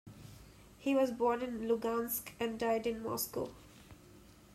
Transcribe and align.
He 0.79 0.95
was 0.95 1.11
born 1.11 1.43
in 1.43 1.67
Lugansk, 1.67 2.29
and 2.39 2.57
died 2.57 2.87
in 2.87 3.03
Moscow. 3.03 3.51